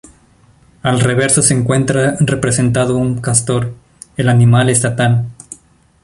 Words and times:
Al 0.81 0.99
reverso 0.99 1.43
se 1.43 1.53
encuentra 1.53 2.15
representado 2.21 2.97
un 2.97 3.19
castor, 3.21 3.71
el 4.17 4.29
animal 4.29 4.71
estatal. 4.71 5.27